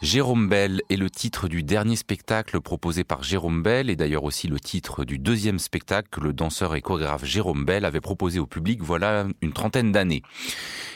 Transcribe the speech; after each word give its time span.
Jérôme 0.00 0.48
Bell 0.48 0.80
est 0.90 0.96
le 0.96 1.10
titre 1.10 1.48
du 1.48 1.64
dernier 1.64 1.96
spectacle 1.96 2.60
proposé 2.60 3.02
par 3.02 3.24
Jérôme 3.24 3.64
Bell 3.64 3.90
et 3.90 3.96
d'ailleurs 3.96 4.22
aussi 4.22 4.46
le 4.46 4.60
titre 4.60 5.04
du 5.04 5.18
deuxième 5.18 5.58
spectacle 5.58 6.08
que 6.08 6.20
le 6.20 6.32
danseur 6.32 6.76
et 6.76 6.82
chorégraphe 6.82 7.24
Jérôme 7.24 7.64
Bell 7.64 7.84
avait 7.84 8.00
proposé 8.00 8.38
au 8.38 8.46
public 8.46 8.80
voilà 8.80 9.26
une 9.42 9.52
trentaine 9.52 9.90
d'années. 9.90 10.22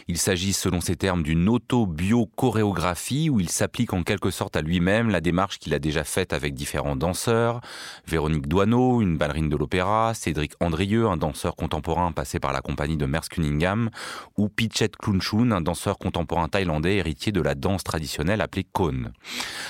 Il 0.07 0.18
s'agit 0.18 0.52
selon 0.52 0.80
ses 0.80 0.95
termes 0.95 1.25
d'une 1.25 1.48
auto-bio-chorégraphie 1.48 3.29
où 3.29 3.41
il 3.41 3.48
s'applique 3.48 3.93
en 3.93 4.04
quelque 4.04 4.30
sorte 4.30 4.57
à 4.57 4.62
lui-même 4.62 5.11
la 5.11 5.21
démarche 5.21 5.59
qu'il 5.59 5.75
a 5.75 5.80
déjà 5.80 6.05
faite 6.05 6.32
avec 6.32 6.55
différents 6.55 6.96
danseurs, 6.96 7.61
Véronique 8.07 8.46
Doineau, 8.46 9.00
une 9.00 9.16
ballerine 9.16 9.48
de 9.48 9.57
l'opéra, 9.57 10.12
Cédric 10.14 10.53
Andrieux, 10.61 11.09
un 11.09 11.16
danseur 11.16 11.57
contemporain 11.57 12.12
passé 12.12 12.39
par 12.39 12.53
la 12.53 12.61
compagnie 12.61 12.96
de 12.96 13.07
Merce 13.07 13.29
Cunningham, 13.29 13.91
ou 14.37 14.48
Pichet 14.48 14.91
Klunchun, 14.91 15.50
un 15.50 15.61
danseur 15.61 15.98
contemporain 15.98 16.48
thaïlandais 16.48 16.96
héritier 16.96 17.32
de 17.32 17.40
la 17.40 17.54
danse 17.54 17.84
traditionnelle 17.84 18.40
appelée 18.40 18.66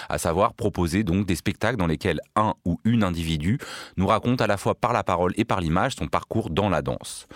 À 0.09 0.19
savoir 0.19 0.55
proposer 0.55 1.05
donc 1.05 1.27
des 1.27 1.37
spectacles 1.37 1.77
dans 1.77 1.87
lesquels 1.87 2.21
un 2.37 2.55
ou 2.65 2.79
une 2.85 3.05
individu 3.05 3.59
nous 3.97 4.07
raconte 4.07 4.41
à 4.41 4.47
la 4.47 4.57
fois 4.57 4.75
par 4.75 4.93
la 4.93 5.05
parole 5.05 5.33
et 5.37 5.45
par 5.45 5.61
l'image 5.61 5.97
son 5.97 6.07
parcours 6.07 6.51
dans 6.51 6.69
la 6.69 6.83
danse. 6.83 7.27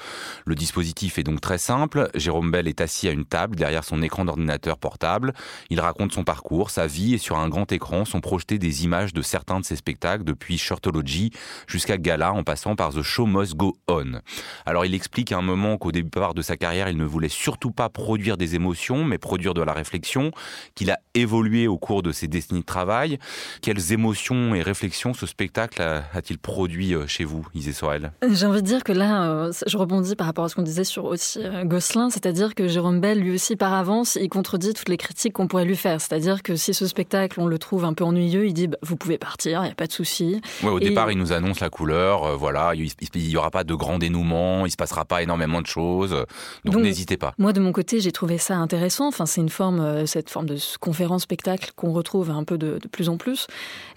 Le 0.45 0.55
dispositif 0.55 1.19
est 1.19 1.23
donc 1.23 1.41
très 1.41 1.59
simple. 1.59 2.11
Jérôme 2.15 2.51
Bell 2.51 2.69
est 2.69 2.81
assis 2.81 3.09
à 3.09 3.12
une 3.12 3.25
table 3.25 3.57
derrière 3.57 3.85
son 3.85 4.03
écran 4.03 4.25
d'ordinateur 4.25 4.79
portable. 4.79 5.33
Il 5.71 5.81
raconte 5.81 6.12
son 6.12 6.25
parcours, 6.25 6.71
sa 6.71 6.87
vie 6.87 7.15
et 7.15 7.19
sur 7.19 7.39
un 7.39 7.49
grand 7.49 7.71
écran 7.73 8.05
sont 8.05 8.21
projetées 8.21 8.59
des 8.59 8.84
images 8.84 9.12
de 9.12 9.23
certains 9.23 9.61
de 9.61 9.65
ses 9.65 9.77
spectacles 9.77 10.25
depuis 10.25 10.59
Shortology 10.59 11.31
jusqu'à 11.67 11.98
Gala 11.98 12.33
en 12.33 12.43
passant 12.43 12.77
par 12.77 12.93
The 12.93 13.03
Show 13.03 13.27
Must 13.27 13.55
Go 13.55 13.77
On. 13.89 14.21
Alors 14.65 14.84
il 14.84 14.95
explique 14.95 15.33
à 15.33 15.39
un 15.39 15.43
moment 15.43 15.79
qu'au 15.79 15.93
départ 15.93 16.34
de 16.34 16.43
sa 16.43 16.57
carrière, 16.57 16.89
il 16.89 16.97
ne 16.97 17.05
voulait 17.05 17.29
surtout 17.29 17.71
pas 17.71 17.89
produire 17.89 18.37
des 18.37 18.55
émotions 18.55 19.05
mais 19.05 19.19
produire 19.19 19.55
de 19.55 19.62
la 19.62 19.73
réflexion, 19.73 20.31
qu'il 20.75 20.91
a 20.91 20.98
évolué 21.15 21.69
au 21.69 21.75
cours 21.77 22.02
de 22.02 22.12
ses 22.12 22.28
décennies 22.28 22.60
de 22.60 22.66
travail. 22.66 23.19
Quelles 23.62 23.92
émotions 23.92 24.55
et 24.55 24.62
réflexions 24.62 25.14
ce 25.14 25.27
spectacle 25.27 25.82
a-t-il 25.82 26.38
produit 26.38 26.94
euh, 26.94 27.06
chez 27.06 27.24
vous, 27.24 27.46
Isée 27.55 27.72
Sorel? 27.72 28.12
J'ai 28.28 28.46
envie 28.46 28.62
de 28.62 28.66
dire 28.66 28.84
que 28.84 28.92
là, 28.92 29.30
euh, 29.30 29.52
je 29.66 29.77
rebondis 29.77 30.16
par 30.16 30.27
rapport 30.27 30.44
à 30.44 30.48
ce 30.48 30.54
qu'on 30.54 30.62
disait 30.62 30.84
sur 30.84 31.04
aussi 31.04 31.41
euh, 31.42 31.64
Gosselin, 31.64 32.10
c'est-à-dire 32.10 32.54
que 32.54 32.69
Jérôme 32.69 33.00
Bell, 33.00 33.20
lui 33.20 33.34
aussi, 33.34 33.56
par 33.56 33.72
avance, 33.74 34.19
il 34.20 34.28
contredit 34.28 34.74
toutes 34.74 34.88
les 34.88 34.97
critiques 34.97 35.34
qu'on 35.34 35.48
pourrait 35.48 35.64
lui 35.64 35.77
faire. 35.77 36.00
C'est-à-dire 36.00 36.42
que 36.42 36.56
si 36.56 36.74
ce 36.74 36.86
spectacle, 36.86 37.41
on 37.41 37.47
le 37.47 37.58
trouve 37.58 37.84
un 37.84 37.94
peu 37.94 38.04
ennuyeux, 38.04 38.47
il 38.47 38.52
dit 38.52 38.69
bah, 38.69 38.78
vous 38.82 38.97
pouvez 38.97 39.19
partir, 39.19 39.60
il 39.60 39.66
n'y 39.66 39.72
a 39.72 39.74
pas 39.74 39.86
de 39.86 39.92
souci. 39.92 40.41
Ouais, 40.62 40.70
au 40.70 40.80
départ, 40.80 41.10
il 41.10 41.19
nous 41.19 41.32
annonce 41.32 41.60
la 41.60 41.70
couleur, 41.70 42.24
euh, 42.24 42.36
voilà, 42.36 42.72
il 42.74 42.91
n'y 43.14 43.36
aura 43.36 43.50
pas 43.50 43.64
de 43.64 43.74
grand 43.74 43.98
dénouement, 43.98 44.66
il 44.66 44.70
se 44.70 44.77
passera 44.77 45.04
pas 45.04 45.22
énormément 45.22 45.60
de 45.60 45.66
choses, 45.66 46.24
donc, 46.64 46.77
n'hésitez 46.77 47.16
pas. 47.16 47.34
Moi, 47.38 47.52
de 47.52 47.60
mon 47.60 47.72
côté, 47.72 48.00
j'ai 48.00 48.12
trouvé 48.12 48.38
ça 48.38 48.56
intéressant. 48.56 49.08
Enfin, 49.08 49.27
c'est 49.27 49.41
une 49.41 49.48
forme, 49.48 49.80
euh, 49.80 50.06
cette 50.06 50.30
forme 50.30 50.47
de 50.47 50.56
qu'on 51.75 51.92
retrouve 51.92 52.31
un 52.31 52.45
peu 52.45 52.59
de, 52.59 52.78
plus 52.91 53.09
en 53.09 53.17
plus. 53.17 53.47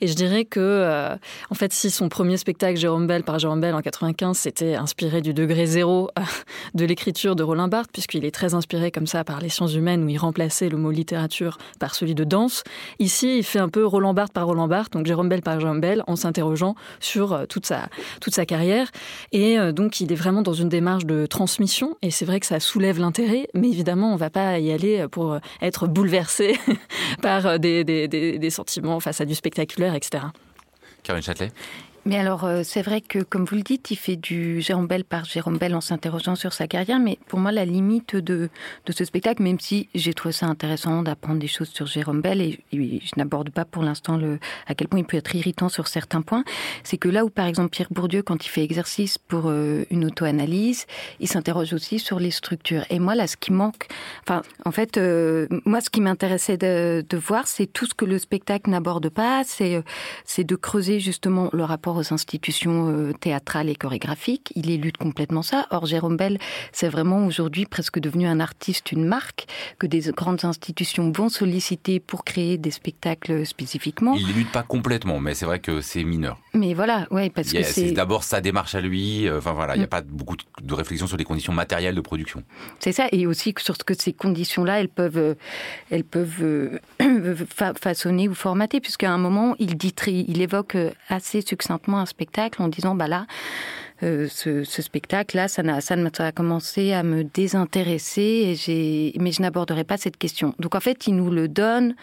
Et 0.02 0.08
je 0.08 0.14
dirais 0.14 0.46
que, 0.46 0.60
euh, 0.60 1.16
en 1.50 1.56
fait, 1.56 1.74
si 1.74 1.90
son 1.92 2.10
premier 2.10 2.38
spectacle, 2.38 2.78
Jérôme 2.78 3.08
Bell, 3.08 3.24
par 3.24 3.40
Jérôme 3.40 3.62
Bell 3.62 3.76
en 3.76 3.82
95, 3.82 4.38
c'était 4.38 4.76
inspiré 4.76 5.22
du 5.22 5.34
degré 5.34 5.66
zéro 5.66 6.10
de 6.74 6.86
l'écriture 6.86 7.36
de 7.36 7.44
Roland 7.44 7.68
Barthes, 7.68 7.92
puisqu'il 7.92 8.26
est 8.26 8.32
très 8.32 8.54
inspiré 8.54 8.92
comme 8.92 9.08
ça 9.08 9.24
par 9.24 9.40
les 9.42 9.50
sciences 9.50 9.74
humaines 9.76 10.04
où 10.04 10.10
il 10.10 10.18
remplaçait 10.18 10.70
le 10.70 10.78
mot 10.78 10.92
littérature 10.92 11.58
par 11.80 11.96
celui 11.96 12.16
de 12.16 12.24
danse. 12.24 12.64
Ici, 13.00 13.38
il 13.38 13.44
fait 13.44 13.60
un 13.60 13.70
peu 13.70 13.86
Roland 13.86 14.14
Barthes 14.14 14.34
par 14.34 14.46
Roland 14.46 14.68
Barthes, 14.68 14.94
donc 14.94 15.06
Jérôme 15.06 15.30
Bell 15.30 15.42
par 15.42 15.60
Jérôme 15.60 15.82
Bell, 15.82 16.04
en 16.08 16.16
s'interrogeant 16.16 16.76
sur 17.00 17.34
euh, 17.34 17.46
toute 17.46 17.66
sa, 17.66 17.90
toute 18.22 18.34
sa 18.34 18.46
carrière. 18.46 18.90
Et 19.32 19.60
euh, 19.60 19.72
donc, 19.72 20.00
il 20.00 20.12
est 20.12 20.16
vraiment 20.16 20.42
dans 20.42 20.54
une 20.54 20.70
démarche 20.70 21.06
de 21.06 21.26
transmission. 21.26 21.98
Et 22.02 22.12
c'est 22.12 22.26
vrai 22.26 22.40
que 22.40 22.46
ça 22.46 22.60
soulève 22.60 23.00
l'intérêt, 23.00 23.48
mais 23.54 23.70
évidemment, 23.70 24.10
on 24.10 24.14
ne 24.14 24.20
va 24.20 24.30
pas 24.30 24.60
y 24.60 24.72
aller 24.72 25.06
pour 25.12 25.38
être 25.62 25.88
bouleversé 25.88 26.58
par 27.22 27.59
des, 27.60 27.84
des, 27.84 28.08
des 28.40 28.50
sentiments 28.50 29.00
face 29.00 29.22
à 29.22 29.26
du 29.26 29.36
spectaculaire, 29.36 29.96
etc. 29.96 30.24
Karine 31.04 31.22
Châtelet 31.24 31.52
mais 32.10 32.18
alors, 32.18 32.44
euh, 32.44 32.62
c'est 32.64 32.82
vrai 32.82 33.02
que, 33.02 33.20
comme 33.20 33.46
vous 33.46 33.56
le 33.56 33.62
dites, 33.62 33.92
il 33.92 33.96
fait 33.96 34.16
du 34.16 34.62
Jérôme 34.62 34.88
Bell 34.88 35.04
par 35.04 35.26
Jérôme 35.26 35.60
Bell 35.60 35.76
en 35.76 35.80
s'interrogeant 35.80 36.34
sur 36.34 36.54
sa 36.54 36.68
carrière. 36.68 36.98
Mais 36.98 37.20
pour 37.28 37.38
moi, 37.38 37.52
la 37.52 37.66
limite 37.66 38.16
de, 38.16 38.50
de 38.88 38.92
ce 38.92 39.06
spectacle, 39.06 39.44
même 39.44 39.60
si 39.60 39.90
j'ai 39.94 40.16
trouvé 40.16 40.32
ça 40.32 40.48
intéressant 40.48 41.04
d'apprendre 41.04 41.40
des 41.40 41.46
choses 41.48 41.70
sur 41.70 41.86
Jérôme 41.86 42.22
Bell, 42.22 42.42
et, 42.42 42.60
je 42.72 43.12
n'aborde 43.16 43.52
pas 43.52 43.64
pour 43.64 43.84
l'instant 43.84 44.20
à 44.66 44.74
quel 44.74 44.88
point 44.88 45.02
il 45.02 45.06
peut 45.06 45.18
être 45.18 45.36
irritant 45.36 45.70
sur 45.70 45.88
certains 45.88 46.24
points, 46.24 46.44
c'est 46.84 46.98
que 46.98 47.10
là 47.10 47.26
où, 47.26 47.30
par 47.30 47.46
exemple, 47.46 47.70
Pierre 47.70 47.90
Bourdieu, 47.92 48.24
quand 48.24 48.44
il 48.44 48.50
fait 48.50 48.64
exercice 48.64 49.20
pour 49.20 49.44
euh, 49.46 49.86
une 49.92 50.04
auto-analyse, 50.06 50.88
il 51.20 51.28
s'interroge 51.28 51.74
aussi 51.74 52.00
sur 52.00 52.20
les 52.20 52.32
structures. 52.32 52.86
Et 52.90 52.98
moi, 52.98 53.14
là, 53.14 53.28
ce 53.28 53.38
qui 53.38 53.54
manque, 53.54 53.86
enfin, 54.24 54.42
en 54.66 54.72
fait, 54.72 54.98
euh, 54.98 55.48
moi, 55.64 55.80
ce 55.80 55.92
qui 55.92 56.02
m'intéressait 56.02 56.58
de, 56.58 57.06
de 57.08 57.18
voir, 57.18 57.46
c'est 57.46 57.68
tout 57.68 57.86
ce 57.86 57.94
que 57.94 58.06
le 58.06 58.18
spectacle 58.18 58.72
n'aborde 58.72 59.10
pas, 59.10 59.44
c'est 59.46 59.84
c'est 60.26 60.44
de 60.44 60.56
creuser 60.56 61.00
justement 61.00 61.52
le 61.54 61.64
rapport 61.64 61.99
aux 62.00 62.14
institutions 62.14 62.90
euh, 62.90 63.14
théâtrales 63.14 63.70
et 63.70 63.76
chorégraphiques. 63.76 64.52
Il 64.56 64.70
élude 64.72 64.98
complètement 64.98 65.42
ça. 65.42 65.68
Or, 65.72 65.86
Jérôme 65.86 66.18
Bell, 66.18 66.40
c'est 66.72 66.90
vraiment 66.90 67.26
aujourd'hui 67.26 67.66
presque 67.66 68.00
devenu 68.00 68.28
un 68.28 68.40
artiste, 68.40 68.92
une 68.92 69.06
marque, 69.06 69.46
que 69.78 69.88
des 69.88 70.12
grandes 70.12 70.46
institutions 70.46 71.12
vont 71.12 71.30
solliciter 71.30 72.00
pour 72.00 72.24
créer 72.24 72.58
des 72.58 72.72
spectacles 72.72 73.46
spécifiquement. 73.46 74.16
Il 74.16 74.30
élude 74.30 74.52
pas 74.52 74.64
complètement, 74.64 75.20
mais 75.20 75.36
c'est 75.36 75.46
vrai 75.46 75.60
que 75.60 75.82
c'est 75.82 76.04
mineur. 76.04 76.40
Mais 76.54 76.74
voilà, 76.74 77.08
ouais, 77.12 77.30
parce 77.30 77.52
que 77.52 77.64
c'est 77.64 77.92
d'abord 77.92 78.24
sa 78.24 78.42
démarche 78.42 78.76
à 78.76 78.82
lui. 78.82 79.28
Euh, 79.28 79.38
enfin 79.38 79.54
voilà, 79.54 79.76
il 79.76 79.80
n'y 79.80 79.84
a 79.84 79.88
mm. 79.88 79.90
pas 79.90 80.02
beaucoup 80.02 80.38
de 80.62 80.74
réflexion 80.74 81.08
sur 81.08 81.18
les 81.18 81.24
conditions 81.24 81.54
matérielles 81.54 81.96
de 81.96 82.02
production. 82.02 82.44
C'est 82.80 82.92
ça, 82.92 83.08
et 83.12 83.28
aussi 83.28 83.54
sur 83.60 83.76
ce 83.76 83.84
que 83.84 83.94
ces 83.94 84.14
conditions-là, 84.14 84.80
elles 84.80 84.90
peuvent, 84.90 85.18
euh, 85.18 85.36
elles 85.92 86.04
peuvent 86.04 86.80
façonner 87.82 88.28
ou 88.28 88.34
formater, 88.34 88.80
puisqu'à 88.80 89.12
un 89.12 89.18
moment, 89.18 89.56
il 89.60 89.76
dit, 89.78 89.94
il 90.08 90.42
évoque 90.42 90.78
assez 91.10 91.42
succinctement 91.42 91.79
un 91.88 92.06
spectacle 92.06 92.62
en 92.62 92.68
disant 92.68 92.96
bah 92.96 93.08
là, 93.08 93.26
euh, 94.04 94.28
ce, 94.30 94.64
spectacle-là, 94.64 95.48
ça, 95.48 95.64
ça 95.82 95.96
a 96.26 96.32
commencé 96.32 96.94
à 96.94 97.04
me 97.04 97.24
désintéresser, 97.24 98.56
mais 99.20 99.32
je 99.32 99.42
n'aborderai 99.42 99.84
pas 99.84 99.98
cette 99.98 100.18
question. 100.18 100.54
Donc 100.60 100.76
en 100.76 100.80
fait, 100.80 101.08
il 101.08 101.16
nous 101.16 101.30
le 101.30 101.48
donne 101.48 101.96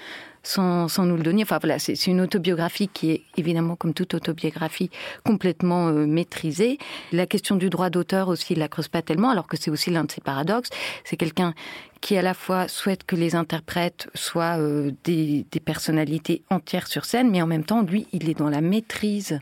sans, 0.46 1.04
nous 1.04 1.16
le 1.16 1.22
donner. 1.22 1.42
Enfin 1.42 1.58
voilà, 1.60 1.78
c'est 1.78 2.06
une 2.06 2.20
autobiographie 2.20 2.88
qui 2.88 3.10
est 3.10 3.22
évidemment, 3.36 3.76
comme 3.76 3.94
toute 3.94 4.14
autobiographie, 4.14 4.90
complètement 5.24 5.88
euh, 5.88 6.06
maîtrisée. 6.06 6.78
La 7.12 7.26
question 7.26 7.56
du 7.56 7.68
droit 7.70 7.90
d'auteur 7.90 8.28
aussi, 8.28 8.52
il 8.52 8.58
la 8.58 8.68
creuse 8.68 8.88
pas 8.88 9.02
tellement, 9.02 9.30
alors 9.30 9.46
que 9.46 9.56
c'est 9.56 9.70
aussi 9.70 9.90
l'un 9.90 10.04
de 10.04 10.12
ses 10.12 10.20
paradoxes. 10.20 10.70
C'est 11.04 11.16
quelqu'un 11.16 11.54
qui 12.00 12.16
à 12.16 12.22
la 12.22 12.34
fois 12.34 12.68
souhaite 12.68 13.04
que 13.04 13.16
les 13.16 13.34
interprètes 13.34 14.08
soient 14.14 14.58
euh, 14.58 14.92
des, 15.04 15.44
personnalités 15.64 16.42
entières 16.50 16.86
sur 16.86 17.04
scène, 17.04 17.30
mais 17.30 17.42
en 17.42 17.46
même 17.46 17.64
temps, 17.64 17.82
lui, 17.82 18.06
il 18.12 18.28
est 18.28 18.38
dans 18.38 18.50
la 18.50 18.60
maîtrise 18.60 19.40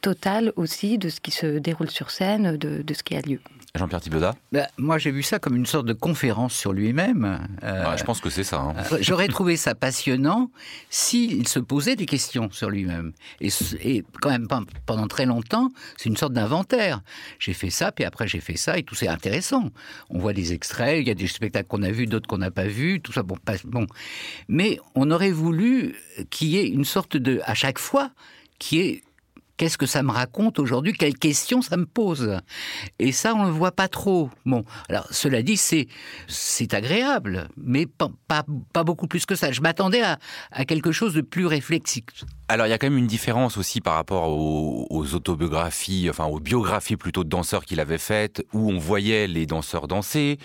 totale 0.00 0.52
aussi 0.56 0.98
de 0.98 1.08
ce 1.08 1.20
qui 1.20 1.30
se 1.30 1.58
déroule 1.58 1.90
sur 1.90 2.10
scène, 2.10 2.56
de 2.56 2.94
ce 2.94 3.02
qui 3.02 3.16
a 3.16 3.20
lieu. 3.20 3.40
Jean-Pierre 3.74 4.00
Thibaudat 4.00 4.34
bah, 4.50 4.66
Moi, 4.78 4.98
j'ai 4.98 5.12
vu 5.12 5.22
ça 5.22 5.38
comme 5.38 5.54
une 5.54 5.66
sorte 5.66 5.86
de 5.86 5.92
conférence 5.92 6.54
sur 6.54 6.72
lui-même. 6.72 7.46
Euh, 7.62 7.96
je 7.96 8.02
pense 8.02 8.20
que 8.20 8.28
c'est 8.28 8.42
ça. 8.42 8.60
Hein. 8.60 8.74
Euh, 8.92 8.98
j'aurais 9.00 9.28
trouvé 9.28 9.56
ça 9.56 9.76
passionnant 9.76 10.50
s'il 10.88 11.46
se 11.46 11.60
posait 11.60 11.94
des 11.94 12.06
questions 12.06 12.50
sur 12.50 12.68
lui-même. 12.68 13.12
Et, 13.40 14.04
quand 14.20 14.30
même, 14.30 14.48
pendant 14.86 15.06
très 15.06 15.24
longtemps, 15.24 15.68
c'est 15.96 16.08
une 16.08 16.16
sorte 16.16 16.32
d'inventaire. 16.32 17.02
J'ai 17.38 17.52
fait 17.52 17.70
ça, 17.70 17.92
puis 17.92 18.04
après 18.04 18.26
j'ai 18.26 18.40
fait 18.40 18.56
ça, 18.56 18.76
et 18.76 18.82
tout 18.82 18.96
c'est 18.96 19.08
intéressant. 19.08 19.70
On 20.08 20.18
voit 20.18 20.32
des 20.32 20.52
extraits, 20.52 21.00
il 21.00 21.06
y 21.06 21.10
a 21.10 21.14
des 21.14 21.28
spectacles 21.28 21.68
qu'on 21.68 21.82
a 21.82 21.92
vus, 21.92 22.06
d'autres 22.06 22.26
qu'on 22.26 22.38
n'a 22.38 22.50
pas 22.50 22.66
vus, 22.66 23.00
tout 23.00 23.12
ça. 23.12 23.22
Bon, 23.22 23.36
bon. 23.64 23.86
Mais 24.48 24.80
on 24.96 25.10
aurait 25.12 25.30
voulu 25.30 25.94
qu'il 26.30 26.48
y 26.48 26.56
ait 26.56 26.68
une 26.68 26.84
sorte 26.84 27.16
de, 27.16 27.40
à 27.44 27.54
chaque 27.54 27.78
fois, 27.78 28.10
qui 28.58 28.80
est 28.80 29.02
Qu'est-ce 29.60 29.76
que 29.76 29.84
ça 29.84 30.02
me 30.02 30.10
raconte 30.10 30.58
aujourd'hui? 30.58 30.94
Quelles 30.94 31.18
questions 31.18 31.60
ça 31.60 31.76
me 31.76 31.84
pose? 31.84 32.38
Et 32.98 33.12
ça, 33.12 33.34
on 33.34 33.42
ne 33.42 33.48
le 33.48 33.52
voit 33.52 33.72
pas 33.72 33.88
trop. 33.88 34.30
Bon, 34.46 34.64
alors 34.88 35.06
cela 35.10 35.42
dit, 35.42 35.58
c'est 35.58 35.86
c'est 36.28 36.72
agréable, 36.72 37.46
mais 37.58 37.84
pas, 37.84 38.08
pas, 38.26 38.84
beaucoup 38.84 39.06
plus 39.06 39.26
que 39.26 39.34
ça. 39.34 39.52
Je 39.52 39.60
m'attendais 39.60 40.00
à, 40.00 40.18
à 40.50 40.64
quelque 40.64 40.92
chose 40.92 41.12
de 41.12 41.20
plus 41.20 41.44
réflexif. 41.44 42.04
Alors 42.50 42.66
il 42.66 42.70
y 42.70 42.72
a 42.72 42.78
quand 42.78 42.88
même 42.88 42.98
une 42.98 43.06
différence 43.06 43.56
aussi 43.58 43.80
par 43.80 43.94
rapport 43.94 44.28
aux, 44.28 45.14
autobiographies, 45.14 46.08
enfin 46.10 46.24
aux 46.24 46.40
biographies 46.40 46.96
plutôt 46.96 47.22
de 47.22 47.28
danseurs 47.28 47.64
qu'il 47.64 47.78
avait 47.78 47.96
faites, 47.96 48.44
où 48.52 48.72
on 48.72 48.76
voyait 48.76 49.28
les 49.28 49.46
danseurs 49.46 49.86
danser. 49.86 50.38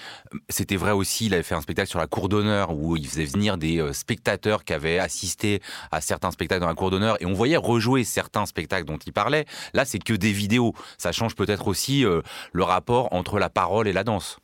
C'était 0.48 0.75
vrai 0.75 0.92
aussi, 0.92 1.25
il 1.25 1.34
avait 1.34 1.42
fait 1.42 1.56
un 1.56 1.62
spectacle 1.62 1.90
sur 1.90 1.98
la 1.98 2.06
cour 2.06 2.30
d'honneur, 2.30 2.78
où 2.78 2.95
il 2.95 3.07
faisait 3.07 3.25
venir 3.25 3.57
des 3.57 3.80
euh, 3.80 3.92
spectateurs 3.92 4.66
qui 4.66 4.74
avaient 4.74 5.00
assisté 5.00 5.63
à 5.92 6.00
certains 6.00 6.30
spectacles 6.30 6.62
dans 6.62 6.68
la 6.68 6.75
cour 6.75 6.92
d'honneur, 6.92 7.18
et 7.22 7.25
on 7.25 7.34
voyait 7.34 7.57
rejouer 7.57 8.04
certains 8.04 8.45
spectacles 8.45 8.86
dont 8.86 9.00
parlait. 9.12 9.46
Là, 9.74 9.86
c'est 9.86 10.00
que 10.00 10.13
des 10.13 10.31
vidéos. 10.31 10.74
Ça 10.98 11.12
change 11.12 11.36
peut-être 11.36 11.68
aussi 11.68 12.06
euh, 12.06 12.22
le 12.54 12.63
rapport 12.63 13.13
entre 13.13 13.40
la 13.40 13.50
parole 13.50 13.88
et 13.88 13.94
la 13.94 14.04
danse. 14.04 14.38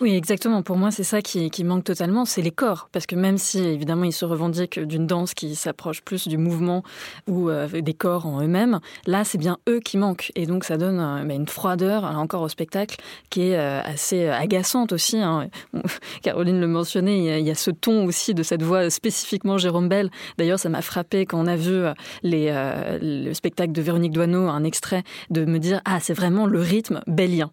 Oui, 0.00 0.14
exactement. 0.14 0.62
Pour 0.62 0.76
moi, 0.76 0.90
c'est 0.90 1.04
ça 1.04 1.22
qui, 1.22 1.50
manque 1.64 1.84
totalement, 1.84 2.24
c'est 2.24 2.42
les 2.42 2.50
corps. 2.50 2.88
Parce 2.92 3.06
que 3.06 3.16
même 3.16 3.38
si, 3.38 3.58
évidemment, 3.60 4.04
ils 4.04 4.12
se 4.12 4.24
revendiquent 4.24 4.78
d'une 4.78 5.06
danse 5.06 5.34
qui 5.34 5.54
s'approche 5.54 6.02
plus 6.02 6.28
du 6.28 6.38
mouvement 6.38 6.82
ou 7.26 7.48
euh, 7.48 7.68
des 7.68 7.94
corps 7.94 8.26
en 8.26 8.42
eux-mêmes, 8.42 8.80
là, 9.06 9.24
c'est 9.24 9.38
bien 9.38 9.58
eux 9.68 9.80
qui 9.80 9.96
manquent. 9.96 10.32
Et 10.34 10.46
donc, 10.46 10.64
ça 10.64 10.76
donne 10.76 11.00
euh, 11.00 11.34
une 11.34 11.48
froideur, 11.48 12.04
encore 12.04 12.42
au 12.42 12.48
spectacle, 12.48 12.96
qui 13.30 13.48
est 13.48 13.56
euh, 13.56 13.80
assez 13.82 14.28
agaçante 14.28 14.92
aussi. 14.92 15.18
Hein. 15.18 15.48
Caroline 16.22 16.60
le 16.60 16.68
mentionnait, 16.68 17.40
il 17.40 17.46
y, 17.46 17.50
a, 17.50 17.54
ce 17.54 17.70
ton 17.70 18.04
aussi 18.06 18.34
de 18.34 18.42
cette 18.42 18.62
voix 18.62 18.90
spécifiquement 18.90 19.58
Jérôme 19.58 19.88
Bell. 19.88 20.10
D'ailleurs, 20.38 20.58
ça 20.58 20.68
m'a 20.68 20.82
frappé 20.82 21.26
quand 21.26 21.40
on 21.40 21.46
a 21.46 21.56
vu 21.56 21.82
le 22.22 23.32
spectacle 23.32 23.72
de 23.72 23.82
Véronique 23.82 24.12
Doineau, 24.12 24.48
un 24.48 24.64
extrait, 24.64 25.02
de 25.30 25.44
me 25.44 25.58
dire, 25.58 25.80
ah, 25.84 26.00
c'est 26.00 26.14
vraiment 26.14 26.46
le 26.46 26.60
rythme 26.60 27.00
bellien. 27.06 27.50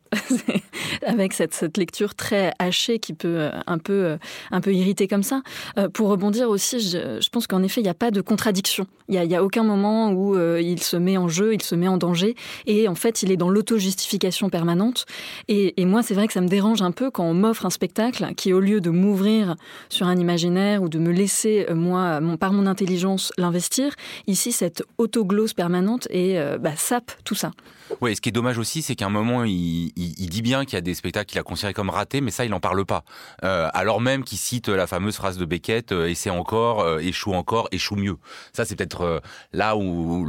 Avec 1.05 1.33
cette 1.33 1.77
lecture 1.77 2.02
très 2.11 2.51
hachée 2.59 2.99
qui 2.99 3.13
peut 3.13 3.39
euh, 3.39 3.51
un 3.67 3.77
peu, 3.77 3.93
euh, 4.05 4.17
un 4.51 4.61
peu 4.61 4.73
irriter 4.73 5.07
comme 5.07 5.23
ça. 5.23 5.41
Euh, 5.77 5.89
pour 5.89 6.09
rebondir 6.09 6.49
aussi, 6.49 6.79
je, 6.79 7.29
pense 7.29 7.47
qu'en 7.47 7.63
effet, 7.63 7.81
il 7.81 7.85
n'y 7.85 7.89
a 7.89 7.95
pas 7.95 8.11
de 8.11 8.21
contradiction. 8.21 8.85
Il 9.09 9.21
n'y 9.21 9.35
a, 9.35 9.43
aucun 9.43 9.63
moment 9.63 10.11
où 10.11 10.37
il 10.57 10.81
se 10.81 10.95
met 10.95 11.17
en 11.17 11.27
jeu, 11.27 11.53
il 11.53 11.61
se 11.61 11.75
met 11.75 11.87
en 11.87 11.97
danger. 11.97 12.35
Et 12.65 12.87
en 12.87 12.95
fait, 12.95 13.21
il 13.21 13.31
est 13.31 13.37
dans 13.37 13.49
l'auto-justification 13.49 14.49
permanente. 14.49 15.05
Et, 15.49 15.73
moi, 15.85 16.01
c'est 16.03 16.13
vrai 16.13 16.27
que 16.27 16.33
ça 16.33 16.41
me 16.41 16.47
dérange 16.47 16.81
un 16.81 16.91
peu 16.91 17.11
quand 17.11 17.25
on 17.25 17.33
m'offre 17.33 17.65
un 17.65 17.69
spectacle 17.69 18.33
qui, 18.35 18.53
au 18.53 18.61
lieu 18.61 18.79
de 18.79 18.89
m'ouvrir 18.89 19.55
sur 19.89 20.07
un 20.07 20.17
imaginaire 20.17 20.81
ou 20.81 20.89
de 20.89 20.99
me 20.99 21.11
laisser, 21.11 21.65
moi, 21.73 22.21
par 22.39 22.53
mon 22.53 22.65
intelligence, 22.65 23.33
l'investir, 23.37 23.93
ici, 24.27 24.53
cette 24.53 24.83
autoglose 24.97 25.53
permanente 25.53 26.07
et 26.09 26.39
bah, 26.61 26.75
sape 26.77 27.11
tout 27.25 27.35
ça. 27.35 27.51
Oui, 27.99 28.15
ce 28.15 28.21
qui 28.21 28.29
est 28.29 28.33
dommage 28.33 28.57
aussi, 28.57 28.81
c'est 28.81 28.95
qu'à 28.95 29.07
un 29.07 29.09
moment, 29.09 29.43
il, 29.43 29.91
il 29.95 30.29
dit 30.29 30.41
bien 30.41 30.63
qu'il 30.63 30.75
y 30.75 30.77
a 30.77 30.81
des 30.81 30.93
spectacles 30.93 31.25
qu'il 31.25 31.39
a 31.39 31.43
considérés 31.43 31.73
comme 31.73 31.89
ratés, 31.93 32.21
mais 32.21 32.31
ça, 32.31 32.45
il 32.45 32.51
n'en 32.51 32.59
parle 32.59 32.85
pas. 32.85 33.03
Euh, 33.43 33.69
alors 33.73 34.01
même 34.01 34.23
qu'il 34.23 34.37
cite 34.37 34.69
la 34.69 34.87
fameuse 34.87 35.15
phrase 35.15 35.37
de 35.37 35.45
Beckett 35.45 35.91
euh, 35.91 36.09
essaie 36.09 36.29
encore, 36.29 36.81
euh, 36.81 36.99
échoue 36.99 37.33
encore, 37.33 37.67
échoue 37.71 37.95
mieux. 37.95 38.17
Ça, 38.51 38.65
c'est 38.65 38.75
peut-être 38.75 39.21
là 39.51 39.75
où 39.75 40.25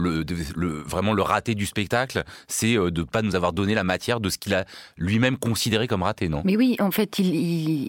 vraiment 0.86 1.12
le 1.12 1.22
raté 1.22 1.54
du 1.54 1.66
spectacle, 1.66 2.24
c'est 2.48 2.74
de 2.74 2.90
ne 2.90 3.02
pas 3.02 3.22
nous 3.22 3.34
avoir 3.34 3.52
donné 3.52 3.74
la 3.74 3.84
matière 3.84 4.20
de 4.20 4.28
ce 4.28 4.38
qu'il 4.38 4.54
a 4.54 4.64
lui-même 4.96 5.36
considéré 5.36 5.88
comme 5.88 6.02
raté, 6.02 6.28
non? 6.28 6.42
Mais 6.44 6.56
oui, 6.56 6.76
en 6.80 6.90
fait, 6.90 7.20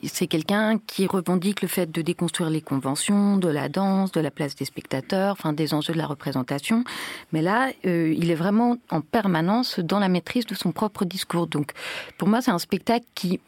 c'est 0.06 0.28
quelqu'un 0.28 0.80
qui 0.80 1.07
revendique 1.07 1.62
le 1.62 1.68
fait 1.68 1.92
de 1.92 2.01
déconstruire 2.01 2.50
les 2.50 2.62
conventions, 2.62 3.38
de 3.38 3.50
la 3.50 3.69
danse, 3.69 4.12
de 4.12 4.21
la 4.21 4.31
place 4.31 4.56
des 4.56 4.66
spectateurs, 4.66 5.33
enfin 5.33 5.54
des 5.54 5.74
enjeux 5.74 5.94
de 5.94 5.98
la 5.98 6.07
représentation. 6.07 6.83
Mais 7.31 7.42
là, 7.42 7.71
il 7.83 8.31
est 8.31 8.36
vraiment 8.36 8.78
en 8.89 9.01
permanence 9.01 9.80
dans 9.80 10.00
la 10.00 10.10
maîtrise 10.10 10.45
de 10.45 10.56
son 10.56 10.71
propre 10.71 11.06
discours. 11.06 11.48
Donc, 11.48 11.71
pour 12.18 12.28
moi, 12.28 12.42
c'est 12.42 12.51
un 12.51 12.60
spectacle 12.60 13.06
qui 13.16 13.39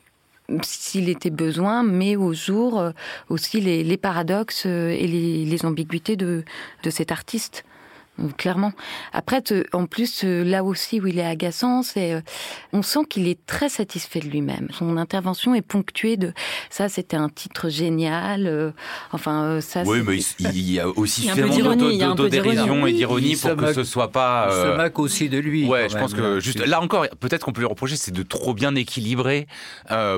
s'il 0.64 1.10
était 1.10 1.30
besoin, 1.30 1.84
met 1.84 2.16
au 2.16 2.34
jour 2.34 2.80
euh, 2.80 2.92
aussi 3.30 3.60
les, 3.60 3.98
paradoxes 3.98 4.64
euh, 4.66 4.90
et 4.90 5.08
les, 5.08 5.66
ambiguïtés 5.66 6.16
de 6.16 6.44
cet 6.90 7.12
artiste 7.12 7.66
clairement. 8.38 8.72
Après, 9.14 9.42
en 9.74 9.86
plus, 9.86 10.24
euh, 10.24 10.44
là 10.44 10.64
aussi 10.64 11.00
où 11.00 11.08
il 11.08 11.20
est 11.20 11.26
agaçant, 11.26 11.84
c'est, 11.84 12.14
euh, 12.14 12.22
on 12.74 12.82
sent 12.82 13.02
qu'il 13.10 13.28
est 13.28 13.46
très 13.46 13.70
satisfait 13.70 14.20
de 14.20 14.28
lui-même. 14.28 14.68
Son 14.72 14.98
intervention 14.98 15.54
est 15.56 15.62
ponctuée 15.62 16.18
de 16.18 16.34
ça, 16.70 16.90
c'était 16.90 17.18
un 17.18 17.30
titre 17.30 17.70
génial. 17.70 18.48
Euh, 18.48 18.72
enfin, 19.12 19.60
ça. 19.62 19.84
Oui, 19.86 20.00
mais 20.06 20.18
il 20.40 20.72
y 20.72 20.80
a 20.80 20.88
aussi 20.88 21.22
suffisamment 21.22 21.76
d'autodérision 21.76 22.88
et 22.88 22.94
d'ironie 22.94 23.36
pour 23.36 23.56
que 23.56 23.74
ce 23.74 23.84
soit 23.84 24.12
pas. 24.12 24.48
Il 24.50 24.54
se 24.54 24.78
moque 24.78 25.00
aussi 25.00 25.30
de 25.30 25.38
lui. 25.38 25.68
Ouais, 25.68 25.90
je 25.90 25.98
pense 25.98 26.14
que 26.14 26.40
juste 26.40 26.66
là 26.66 26.82
encore, 26.82 27.06
peut-être 27.20 27.46
qu'on 27.46 27.54
peut 27.54 27.62
lui 27.62 27.68
reprocher, 27.68 27.96
c'est 27.96 28.12
de 28.12 28.24
trop 28.24 28.54
bien 28.54 28.76
équilibrer 28.76 29.48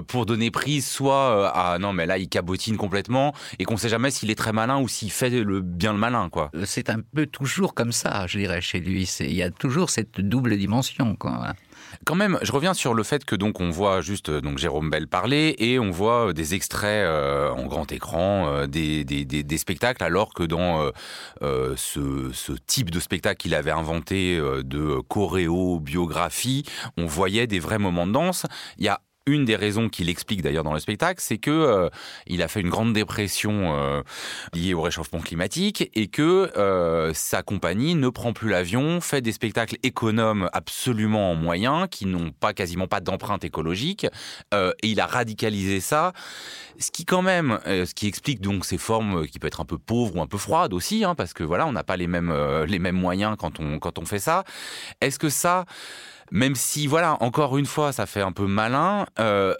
pour 0.07 0.25
donner 0.25 0.52
prise, 0.52 0.88
soit 0.88 1.50
à 1.50 1.78
non, 1.80 1.94
mais 1.94 2.06
là 2.06 2.18
il 2.18 2.30
cabotine 2.30 2.78
complètement 2.78 3.34
et 3.57 3.66
qu'on 3.66 3.78
sait 3.78 3.90
jamais 3.90 4.12
s'il 4.12 4.31
est 4.31 4.36
très 4.36 4.54
malin 4.54 4.80
ou 4.80 4.88
s'il 4.88 5.12
fait 5.12 5.30
le 5.30 5.62
bien 5.62 5.94
le 5.94 6.00
malin, 6.00 6.30
quoi. 6.30 6.52
C'est 6.66 6.90
un 6.90 7.00
peu 7.16 7.25
toujours 7.25 7.74
comme 7.74 7.89
ça, 7.92 8.26
je 8.28 8.40
dirais, 8.40 8.62
chez 8.62 8.80
lui. 8.80 9.04
Il 9.20 9.34
y 9.34 9.44
a 9.44 9.52
toujours 9.52 9.90
cette 9.90 10.22
double 10.22 10.58
dimension. 10.58 11.16
Quand 12.06 12.16
même, 12.16 12.40
je 12.42 12.52
reviens 12.52 12.74
sur 12.74 12.94
le 12.94 13.04
fait 13.04 13.26
que 13.26 13.36
donc 13.36 13.60
on 13.60 13.72
voit 13.72 14.02
juste 14.02 14.30
donc 14.30 14.58
Jérôme 14.58 14.90
Bell 14.90 15.08
parler 15.08 15.56
et 15.58 15.80
on 15.80 15.92
voit 15.92 16.30
euh, 16.30 16.34
des 16.34 16.54
extraits 16.54 17.06
euh, 17.06 17.50
en 17.52 17.66
grand 17.66 17.92
écran 17.92 18.48
euh, 18.48 18.68
des, 18.68 19.04
des, 19.04 19.26
des, 19.26 19.58
spectacles, 19.58 20.04
alors 20.04 20.34
que 20.34 20.44
dans 20.44 20.90
ce, 21.42 22.30
ce, 22.34 22.52
type 22.66 22.92
de 22.92 23.00
spectacle 23.00 23.38
qu'il 23.38 23.56
avait 23.56 23.72
inventé 23.72 24.38
de 24.38 25.00
choréo 25.08 25.80
biographie, 25.80 26.64
on 26.98 27.06
voyait 27.06 27.48
des 27.48 27.60
vrais 27.60 27.80
moments 27.80 28.08
de 28.08 28.14
danse. 28.14 28.46
Il 28.78 28.86
y 28.86 28.90
a 28.90 29.02
une 29.30 29.46
des 29.46 29.56
raisons 29.56 29.90
qu'il 29.90 30.10
explique 30.10 30.42
d'ailleurs 30.42 30.64
dans 30.64 30.74
le 30.74 30.80
spectacle, 30.80 31.22
c'est 31.24 31.38
que 31.38 31.52
euh, 31.52 31.90
il 32.28 32.42
a 32.42 32.48
fait 32.48 32.62
une 32.62 32.70
grande 32.70 32.94
dépression 32.94 33.76
euh, 33.76 34.02
liée 34.54 34.74
au 34.74 34.81
réchauffement 34.81 35.20
climatique 35.20 35.90
et 35.94 36.08
que 36.08 36.52
euh, 36.58 37.14
sa 37.14 37.44
compagnie 37.44 37.96
ne 37.96 38.10
prend 38.10 38.34
plus 38.34 38.50
l'avion, 38.50 39.02
fait 39.02 39.22
des 39.22 39.31
spectacles 39.31 39.78
économes 39.84 40.50
absolument 40.54 41.31
en 41.31 41.36
moyens 41.36 41.88
qui 41.90 42.06
n'ont 42.06 42.31
pas 42.31 42.54
quasiment 42.54 42.88
pas 42.88 43.00
d'empreinte 43.00 43.44
écologique 43.44 44.06
et 44.54 44.88
il 44.88 45.00
a 45.00 45.06
radicalisé 45.06 45.80
ça, 45.80 46.14
ce 46.80 46.92
qui 46.92 47.06
quand 47.06 47.22
même, 47.22 47.60
ce 47.66 47.94
qui 47.94 48.08
explique 48.08 48.42
donc 48.42 48.66
ces 48.66 48.78
formes 48.78 49.28
qui 49.28 49.40
peuvent 49.40 49.48
être 49.48 49.62
un 49.62 49.66
peu 49.66 49.78
pauvres 49.78 50.16
ou 50.16 50.22
un 50.22 50.28
peu 50.28 50.38
froides 50.38 50.74
aussi, 50.74 51.04
hein, 51.04 51.16
parce 51.16 51.34
que 51.34 51.44
voilà, 51.44 51.68
on 51.68 51.72
n'a 51.72 51.84
pas 51.84 51.98
les 51.98 52.08
mêmes 52.08 52.34
les 52.66 52.80
mêmes 52.80 52.96
moyens 52.96 53.36
quand 53.38 53.60
on 53.60 53.80
quand 53.80 54.00
on 54.00 54.06
fait 54.06 54.20
ça. 54.20 54.44
Est-ce 55.02 55.20
que 55.20 55.30
ça 55.30 55.66
même 56.31 56.56
si, 56.56 56.88
voilà, 56.88 57.18
encore 57.22 57.58
une 57.58 57.66
fois, 57.66 57.92
ça 57.92 58.06
fait 58.06 58.22
un 58.22 58.31
peu 58.31 58.46
malin, 58.46 59.06
euh, 59.20 59.54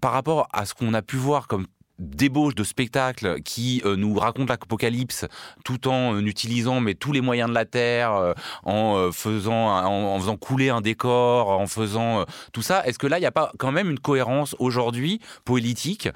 par 0.00 0.12
rapport 0.12 0.48
à 0.52 0.66
ce 0.66 0.74
qu'on 0.74 0.94
a 0.94 1.02
pu 1.02 1.16
voir 1.16 1.46
comme 1.46 1.66
débauche 2.00 2.56
de 2.56 2.64
spectacles 2.64 3.40
qui 3.42 3.80
euh, 3.84 3.94
nous 3.94 4.14
racontent 4.14 4.52
l'apocalypse 4.52 5.26
tout 5.64 5.86
en 5.86 6.16
euh, 6.16 6.20
utilisant 6.26 6.80
mais 6.80 6.94
tous 6.94 7.12
les 7.12 7.20
moyens 7.20 7.48
de 7.48 7.54
la 7.54 7.64
terre 7.64 8.34
en 8.64 9.12
faisant 9.12 9.68
en, 9.68 10.18
faisant 10.18 10.36
couler 10.36 10.70
un 10.70 10.80
décor 10.80 11.50
en 11.50 11.68
faisant 11.68 12.24
tout 12.52 12.62
ça 12.62 12.84
est-ce 12.84 12.98
que 12.98 13.06
là 13.06 13.18
il 13.18 13.20
n'y 13.20 13.28
a 13.28 13.32
pas 13.32 13.52
quand 13.58 13.70
même 13.70 13.90
une 13.90 14.00
cohérence 14.00 14.56
aujourd'hui 14.58 15.20
politique 15.44 16.08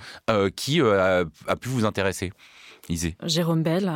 qui 0.57 0.81
a, 0.81 1.25
pu 1.61 1.69
vous 1.69 1.85
intéresser? 1.85 2.33
Jérôme 3.25 3.63
Bell, 3.63 3.91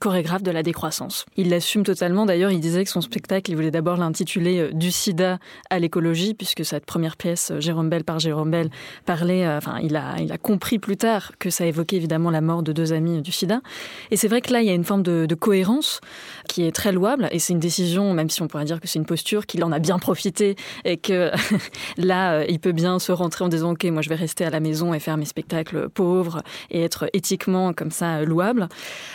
chorégraphe 0.00 0.42
de 0.42 0.50
la 0.50 0.62
décroissance. 0.62 1.26
Il 1.36 1.50
l'assume 1.50 1.82
totalement. 1.82 2.24
D'ailleurs, 2.24 2.50
il 2.50 2.60
disait 2.60 2.84
que 2.84 2.90
son 2.90 3.02
spectacle, 3.02 3.50
il 3.50 3.54
voulait 3.54 3.70
d'abord 3.70 3.96
l'intituler 3.96 4.60
euh, 4.60 4.72
Du 4.72 4.90
sida 4.90 5.38
à 5.68 5.78
l'écologie, 5.78 6.34
puisque 6.34 6.64
cette 6.64 6.86
première 6.86 7.16
pièce, 7.16 7.50
euh, 7.50 7.60
Jérôme 7.60 7.90
Bell 7.90 8.04
par 8.04 8.18
Jérôme 8.18 8.50
Bell, 8.50 8.70
parlait, 9.04 9.46
euh, 9.46 9.58
enfin, 9.58 9.78
il 9.82 9.96
a, 9.96 10.16
il 10.20 10.32
a 10.32 10.38
compris 10.38 10.78
plus 10.78 10.96
tard 10.96 11.32
que 11.38 11.50
ça 11.50 11.66
évoquait 11.66 11.96
évidemment 11.96 12.30
la 12.30 12.40
mort 12.40 12.62
de 12.62 12.72
deux 12.72 12.92
amis 12.92 13.20
du 13.20 13.32
sida. 13.32 13.60
Et 14.10 14.16
c'est 14.16 14.28
vrai 14.28 14.40
que 14.40 14.52
là, 14.52 14.62
il 14.62 14.66
y 14.66 14.70
a 14.70 14.74
une 14.74 14.84
forme 14.84 15.02
de, 15.02 15.26
cohérence 15.38 16.00
qui 16.48 16.64
est 16.64 16.72
très 16.72 16.90
louable. 16.90 17.28
Et 17.30 17.38
c'est 17.38 17.52
une 17.52 17.60
décision, 17.60 18.12
même 18.12 18.30
si 18.30 18.42
on 18.42 18.48
pourrait 18.48 18.64
dire 18.64 18.80
que 18.80 18.88
c'est 18.88 18.98
une 18.98 19.06
posture, 19.06 19.46
qu'il 19.46 19.62
en 19.62 19.70
a 19.70 19.78
bien 19.78 19.98
profité 19.98 20.56
et 20.84 20.96
que 20.96 21.30
là, 21.96 22.44
il 22.46 22.58
peut 22.58 22.72
bien 22.72 22.98
se 22.98 23.12
rentrer 23.12 23.44
en 23.44 23.48
disant, 23.48 23.72
OK, 23.72 23.84
moi, 23.84 24.02
je 24.02 24.08
vais 24.08 24.16
rester 24.16 24.44
à 24.44 24.50
la 24.50 24.58
maison 24.58 24.94
et 24.94 24.98
faire 24.98 25.16
mes 25.16 25.26
spectacles 25.26 25.88
pauvres 25.90 26.42
et 26.70 26.82
être 26.82 27.08
éthiquement 27.12 27.72
comme 27.72 27.90
ça 27.90 28.22
louable 28.22 28.37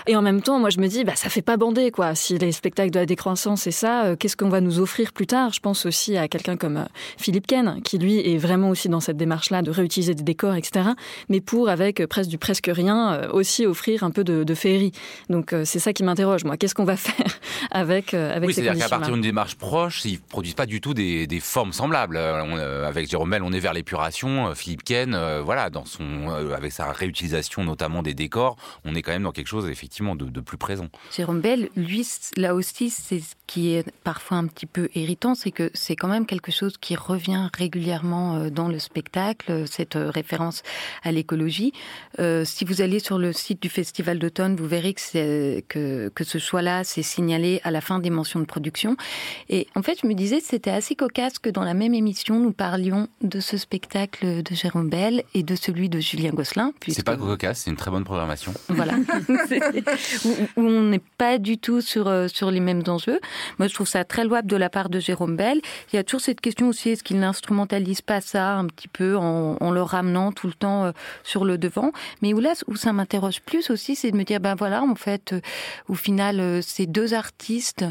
et 0.07 0.15
en 0.15 0.21
même 0.21 0.41
temps, 0.41 0.59
moi, 0.59 0.69
je 0.69 0.79
me 0.79 0.87
dis, 0.87 1.03
bah, 1.03 1.15
ça 1.15 1.29
fait 1.29 1.41
pas 1.41 1.57
bander, 1.57 1.91
quoi. 1.91 2.15
Si 2.15 2.37
les 2.37 2.51
spectacles 2.51 2.91
de 2.91 2.99
la 2.99 3.05
décroissance 3.05 3.67
et 3.67 3.71
ça, 3.71 4.05
euh, 4.05 4.15
qu'est-ce 4.15 4.35
qu'on 4.35 4.49
va 4.49 4.61
nous 4.61 4.79
offrir 4.79 5.13
plus 5.13 5.27
tard? 5.27 5.51
Je 5.53 5.59
pense 5.59 5.85
aussi 5.85 6.17
à 6.17 6.27
quelqu'un 6.27 6.57
comme 6.57 6.77
euh, 6.77 6.85
Philippe 7.17 7.47
Ken, 7.47 7.81
qui 7.83 7.97
lui 7.97 8.19
est 8.19 8.37
vraiment 8.37 8.69
aussi 8.69 8.89
dans 8.89 8.99
cette 8.99 9.17
démarche-là 9.17 9.61
de 9.61 9.71
réutiliser 9.71 10.13
des 10.13 10.23
décors, 10.23 10.55
etc. 10.55 10.89
Mais 11.29 11.41
pour, 11.41 11.69
avec 11.69 11.99
euh, 11.99 12.07
presque 12.07 12.29
du 12.29 12.37
presque 12.37 12.69
rien, 12.73 13.29
aussi 13.31 13.65
offrir 13.65 14.03
un 14.03 14.11
peu 14.11 14.23
de, 14.23 14.53
féerie. 14.53 14.91
Donc, 15.29 15.55
c'est 15.63 15.79
ça 15.79 15.93
qui 15.93 16.03
m'interroge, 16.03 16.43
moi. 16.43 16.57
Qu'est-ce 16.57 16.75
qu'on 16.75 16.83
va 16.83 16.97
faire 16.97 17.39
avec, 17.71 18.13
avec 18.13 18.47
oui, 18.47 18.53
c'est-à-dire 18.53 18.83
qu'à 18.83 18.89
partir 18.89 19.13
d'une 19.13 19.21
démarche 19.21 19.55
proche, 19.55 20.05
ils 20.05 20.19
produisent 20.19 20.53
pas 20.53 20.65
du 20.65 20.79
tout 20.79 20.93
des, 20.93 21.27
formes 21.41 21.73
semblables. 21.73 22.17
avec 22.17 23.09
Jérôme 23.09 23.29
Mel, 23.29 23.43
on 23.43 23.51
est 23.51 23.59
vers 23.59 23.73
l'épuration. 23.73 24.53
Philippe 24.53 24.83
Ken, 24.83 25.17
voilà, 25.43 25.69
dans 25.69 25.85
son, 25.85 26.29
avec 26.29 26.71
sa 26.71 26.91
réutilisation 26.91 27.63
notamment 27.63 28.03
des 28.03 28.13
décors, 28.13 28.57
on 28.85 28.95
est 28.95 29.01
quand 29.01 29.11
même 29.13 29.23
dans 29.23 29.31
quelque 29.31 29.47
chose 29.47 29.69
effectivement 29.69 30.15
de, 30.15 30.41
plus 30.41 30.57
présent. 30.57 30.89
Jérôme 31.15 31.41
Bell, 31.41 31.69
lui, 31.75 32.07
là 32.37 32.53
aussi, 32.55 32.89
c'est 32.89 33.19
ce 33.19 33.35
qui 33.47 33.73
est 33.73 33.89
parfois 34.03 34.37
un 34.37 34.47
petit 34.47 34.65
peu 34.65 34.89
irritant, 34.95 35.35
c'est 35.35 35.51
que 35.51 35.71
c'est 35.73 35.95
quand 35.95 36.07
même 36.07 36.25
quelque 36.25 36.51
chose 36.51 36.75
qui 36.77 36.95
revient 36.95 37.49
régulièrement 37.57 38.35
euh, 38.35 38.49
dans 38.49 38.67
le 38.67 38.79
spectacle, 38.79 39.65
cette 39.67 39.95
euh, 39.95 40.09
référence 40.09 40.63
à 41.03 41.11
l'écologie. 41.11 41.71
Euh, 42.19 42.43
si 42.45 42.65
vous 42.65 42.81
allez 42.81 42.99
sur 42.99 43.17
le 43.17 43.31
site 43.31 43.61
du 43.61 43.69
Festival 43.69 44.19
d'automne, 44.19 44.55
vous 44.55 44.67
verrez 44.67 44.93
que, 44.93 45.59
que, 45.61 46.09
que 46.09 46.23
ce 46.23 46.37
choix-là, 46.37 46.83
c'est 46.83 47.03
signalé 47.03 47.61
à 47.63 47.71
la 47.71 47.81
fin 47.81 47.99
des 47.99 48.09
mentions 48.09 48.39
de 48.39 48.45
production. 48.45 48.97
Et 49.49 49.67
en 49.75 49.81
fait, 49.81 49.99
je 50.01 50.07
me 50.07 50.13
disais, 50.13 50.39
c'était 50.39 50.71
assez 50.71 50.95
cocasse 50.95 51.39
que 51.39 51.49
dans 51.49 51.63
la 51.63 51.73
même 51.73 51.93
émission, 51.93 52.39
nous 52.39 52.51
parlions 52.51 53.07
de 53.21 53.39
ce 53.39 53.57
spectacle 53.57 54.43
de 54.43 54.55
Jérôme 54.55 54.89
Bell 54.89 55.23
et 55.33 55.43
de 55.43 55.55
celui 55.55 55.89
de 55.89 55.99
Julien 55.99 56.31
Gosselin. 56.31 56.73
C'est 56.87 57.05
pas 57.05 57.15
cocasse, 57.15 57.61
c'est 57.61 57.69
une 57.69 57.77
très 57.77 57.91
bonne 57.91 58.03
programmation. 58.03 58.53
Voilà. 58.69 58.93
où, 60.57 60.61
on 60.61 60.83
n'est 60.83 61.01
pas 61.17 61.37
du 61.37 61.57
tout 61.57 61.81
sur, 61.81 62.07
euh, 62.07 62.27
sur 62.27 62.51
les 62.51 62.59
mêmes 62.59 62.83
enjeux. 62.87 63.19
Moi, 63.59 63.67
je 63.67 63.73
trouve 63.73 63.87
ça 63.87 64.03
très 64.03 64.23
louable 64.23 64.47
de 64.47 64.55
la 64.55 64.69
part 64.69 64.89
de 64.89 64.99
Jérôme 64.99 65.35
Bell. 65.35 65.61
Il 65.91 65.95
y 65.95 65.99
a 65.99 66.03
toujours 66.03 66.21
cette 66.21 66.41
question 66.41 66.67
aussi, 66.67 66.89
est-ce 66.89 67.03
qu'il 67.03 67.19
n'instrumentalise 67.19 68.01
pas 68.01 68.21
ça 68.21 68.55
un 68.55 68.65
petit 68.65 68.87
peu 68.87 69.17
en, 69.17 69.57
en, 69.59 69.71
le 69.71 69.81
ramenant 69.81 70.31
tout 70.31 70.47
le 70.47 70.53
temps 70.53 70.85
euh, 70.85 70.91
sur 71.23 71.45
le 71.45 71.57
devant? 71.57 71.91
Mais 72.21 72.33
où 72.33 72.39
là, 72.39 72.53
où 72.67 72.75
ça 72.75 72.93
m'interroge 72.93 73.41
plus 73.41 73.69
aussi, 73.69 73.95
c'est 73.95 74.11
de 74.11 74.17
me 74.17 74.23
dire, 74.23 74.39
ben 74.39 74.55
voilà, 74.55 74.83
en 74.83 74.95
fait, 74.95 75.33
euh, 75.33 75.41
au 75.87 75.95
final, 75.95 76.61
ces 76.63 76.85
deux 76.85 77.13
artistes 77.13 77.85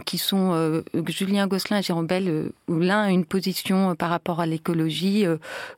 qui 0.00 0.18
sont 0.18 0.52
euh, 0.52 0.82
Julien 1.06 1.46
Gosselin 1.46 1.78
et 1.78 1.82
Jérôme 1.82 2.06
Bell, 2.06 2.28
euh, 2.28 2.52
l'un 2.68 3.02
a 3.02 3.10
une 3.10 3.24
position 3.24 3.90
euh, 3.90 3.94
par 3.94 4.10
rapport 4.10 4.40
à 4.40 4.46
l'écologie, 4.46 5.24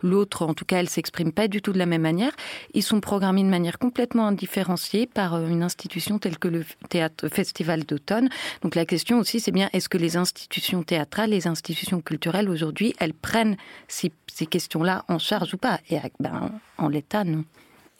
l'autre, 0.03 0.47
en 0.47 0.55
tout 0.55 0.65
cas, 0.65 0.79
elle 0.79 0.89
s'exprime 0.89 1.33
pas 1.33 1.49
du 1.49 1.63
tout 1.63 1.73
de 1.73 1.79
la 1.79 1.87
même 1.87 2.03
manière. 2.03 2.33
Ils 2.75 2.83
sont 2.83 3.01
programmés 3.01 3.43
de 3.43 3.49
manière 3.49 3.79
complètement 3.79 4.27
indifférenciée 4.27 5.07
par 5.07 5.39
une 5.45 5.63
institution 5.63 6.19
telle 6.19 6.39
que 6.39 6.49
le 6.49 6.65
théâtre 6.89 7.29
Festival 7.29 7.85
d'automne. 7.85 8.29
Donc 8.63 8.75
la 8.75 8.85
question 8.85 9.19
aussi, 9.19 9.41
c'est 9.41 9.53
bien 9.53 9.69
est-ce 9.73 9.89
que 9.89 9.99
les 9.99 10.17
institutions 10.17 10.83
théâtrales, 10.83 11.31
les 11.31 11.47
institutions 11.47 12.01
culturelles 12.01 12.49
aujourd'hui, 12.49 12.95
elles 12.99 13.15
prennent 13.15 13.57
ces, 13.89 14.13
questions-là 14.51 15.05
en 15.09 15.19
charge 15.19 15.55
ou 15.55 15.59
pas? 15.59 15.81
Et 15.91 15.99
ben, 16.21 16.51
en 16.79 16.89
l'état, 16.89 17.25
non. 17.25 17.45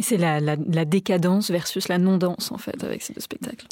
C'est 0.01 0.17
la, 0.17 0.41
la, 0.41 0.85
décadence 0.85 1.51
versus 1.51 1.87
la 1.89 1.99
non-danse, 1.99 2.51
en 2.51 2.59
fait, 2.59 2.83
avec 2.83 3.03
ces 3.03 3.13
deux 3.13 3.21
spectacles. 3.21 3.67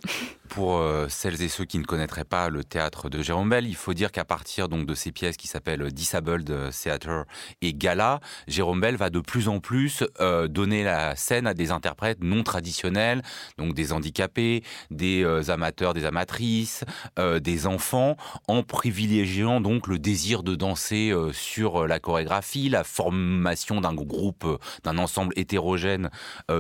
Pour 0.50 0.78
euh, 0.78 1.07
celles 1.09 1.40
et 1.42 1.49
ceux 1.49 1.64
qui 1.64 1.78
ne 1.78 1.85
connaîtraient 1.85 2.25
pas 2.25 2.49
le 2.49 2.64
théâtre 2.64 3.09
de 3.09 3.23
Jérôme 3.23 3.49
Bell, 3.50 3.69
il 3.69 3.76
faut 3.76 3.95
dire 3.95 4.11
qu'à 4.11 4.25
partir 4.25 4.69
donc 4.69 4.85
de 4.85 4.95
ces 4.95 5.12
pièces 5.12 5.37
qui 5.37 5.47
s'appellent 5.47 5.92
Disabled 5.92 6.52
Theatre 6.73 7.25
et 7.62 7.73
Gala, 7.73 8.19
Jérôme 8.49 8.80
Bell 8.80 8.97
va 8.97 9.11
de 9.11 9.21
plus 9.21 9.49
en 9.49 9.61
plus 9.61 10.02
euh, 10.21 10.49
donner 10.49 10.83
la 10.83 11.14
scène 11.14 11.47
à 11.47 11.54
des 11.54 11.71
interprètes 11.71 12.19
non 12.21 12.42
traditionnels, 12.42 13.23
donc 13.59 13.75
des 13.75 13.92
handicapés, 13.92 14.64
des 14.90 15.23
euh, 15.23 15.50
amateurs, 15.50 15.95
des 15.95 16.04
amatrices, 16.04 16.85
euh, 17.19 17.38
des 17.38 17.69
enfants, 17.69 18.16
en 18.49 18.64
privilégiant 18.64 19.61
donc 19.61 19.87
le 19.87 20.00
désir 20.00 20.42
de 20.42 20.57
danser 20.57 21.11
euh, 21.11 21.33
sur 21.33 21.87
la 21.87 22.00
chorégraphie, 22.00 22.69
la 22.69 22.83
formation 22.83 23.80
d'un 23.80 23.95
groupe, 23.95 24.47
d'un 24.83 24.99
ensemble 24.99 25.33
hétérogène 25.37 26.11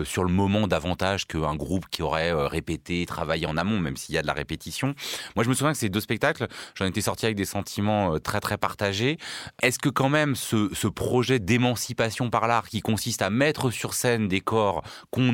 sur 0.04 0.24
le 0.24 0.32
moment 0.32 0.66
davantage 0.66 1.26
qu'un 1.26 1.56
groupe 1.56 1.86
qui 1.90 2.02
aurait 2.02 2.32
répété, 2.46 3.04
travaillé 3.06 3.46
en 3.46 3.56
amont 3.56 3.79
même 3.80 3.96
s'il 3.96 4.14
y 4.14 4.18
a 4.18 4.22
de 4.22 4.26
la 4.26 4.32
répétition. 4.32 4.94
Moi, 5.36 5.44
je 5.44 5.48
me 5.48 5.54
souviens 5.54 5.72
que 5.72 5.78
ces 5.78 5.88
deux 5.88 6.00
spectacles, 6.00 6.46
j'en 6.74 6.86
étais 6.86 7.00
sorti 7.00 7.26
avec 7.26 7.36
des 7.36 7.44
sentiments 7.44 8.14
euh, 8.14 8.18
très 8.18 8.40
très 8.40 8.58
partagés. 8.58 9.18
Est-ce 9.62 9.78
que 9.78 9.88
quand 9.88 10.08
même 10.08 10.34
ce, 10.36 10.70
ce 10.72 10.86
projet 10.86 11.38
d'émancipation 11.38 12.30
par 12.30 12.46
l'art 12.46 12.68
qui 12.68 12.80
consiste 12.80 13.22
à 13.22 13.30
mettre 13.30 13.70
sur 13.70 13.94
scène 13.94 14.28
des 14.28 14.40
corps 14.40 14.82
qu'on 15.10 15.30